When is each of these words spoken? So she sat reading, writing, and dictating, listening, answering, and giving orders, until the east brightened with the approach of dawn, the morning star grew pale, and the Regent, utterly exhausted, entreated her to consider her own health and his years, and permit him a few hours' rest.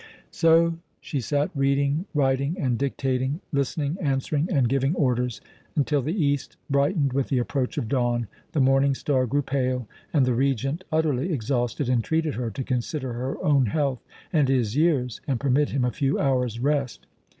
So 0.31 0.79
she 0.99 1.21
sat 1.21 1.51
reading, 1.53 2.05
writing, 2.15 2.55
and 2.59 2.75
dictating, 2.75 3.39
listening, 3.51 3.97
answering, 4.01 4.47
and 4.51 4.67
giving 4.67 4.95
orders, 4.95 5.41
until 5.75 6.01
the 6.01 6.11
east 6.25 6.57
brightened 6.71 7.13
with 7.13 7.27
the 7.27 7.37
approach 7.37 7.77
of 7.77 7.87
dawn, 7.87 8.27
the 8.53 8.61
morning 8.61 8.95
star 8.95 9.27
grew 9.27 9.43
pale, 9.43 9.87
and 10.11 10.25
the 10.25 10.33
Regent, 10.33 10.83
utterly 10.91 11.31
exhausted, 11.31 11.87
entreated 11.87 12.33
her 12.33 12.49
to 12.49 12.63
consider 12.63 13.13
her 13.13 13.37
own 13.43 13.67
health 13.67 14.03
and 14.33 14.47
his 14.49 14.75
years, 14.75 15.21
and 15.27 15.39
permit 15.39 15.69
him 15.69 15.85
a 15.85 15.91
few 15.91 16.17
hours' 16.17 16.59
rest. 16.59 17.05